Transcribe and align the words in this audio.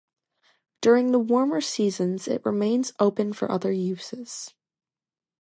During 0.81 1.11
the 1.11 1.19
warmer 1.19 1.61
seasons 1.61 2.27
it 2.27 2.43
remains 2.43 2.91
open 2.99 3.33
for 3.33 3.51
other 3.51 3.71
uses. 3.71 4.55